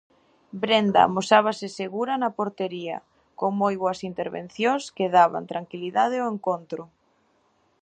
[0.61, 2.97] Brenda amosábase segura na portería
[3.39, 6.81] con moi boas intervencións que daban tranquilidade ao encontro.